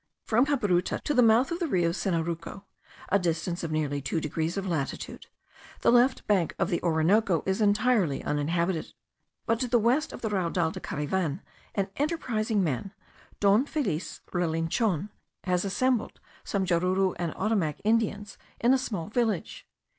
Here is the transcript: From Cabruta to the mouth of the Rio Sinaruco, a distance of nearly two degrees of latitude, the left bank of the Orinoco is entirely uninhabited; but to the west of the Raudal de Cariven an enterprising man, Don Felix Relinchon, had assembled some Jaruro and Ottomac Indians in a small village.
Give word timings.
From 0.25 0.47
Cabruta 0.47 0.99
to 1.03 1.13
the 1.13 1.21
mouth 1.21 1.51
of 1.51 1.59
the 1.59 1.67
Rio 1.67 1.91
Sinaruco, 1.91 2.63
a 3.09 3.19
distance 3.19 3.63
of 3.63 3.71
nearly 3.71 4.01
two 4.01 4.19
degrees 4.19 4.57
of 4.57 4.65
latitude, 4.65 5.27
the 5.81 5.91
left 5.91 6.25
bank 6.25 6.55
of 6.57 6.71
the 6.71 6.81
Orinoco 6.81 7.43
is 7.45 7.61
entirely 7.61 8.23
uninhabited; 8.23 8.93
but 9.45 9.59
to 9.59 9.67
the 9.67 9.77
west 9.77 10.11
of 10.11 10.21
the 10.23 10.29
Raudal 10.31 10.71
de 10.71 10.79
Cariven 10.79 11.43
an 11.75 11.87
enterprising 11.97 12.63
man, 12.63 12.95
Don 13.39 13.67
Felix 13.67 14.21
Relinchon, 14.33 15.09
had 15.43 15.63
assembled 15.63 16.19
some 16.43 16.65
Jaruro 16.65 17.13
and 17.19 17.31
Ottomac 17.35 17.79
Indians 17.83 18.39
in 18.59 18.73
a 18.73 18.79
small 18.79 19.07
village. 19.07 19.67